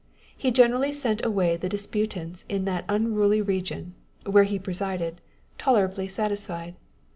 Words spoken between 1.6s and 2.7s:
disputants in